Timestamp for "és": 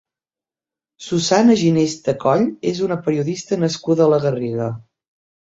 2.73-2.81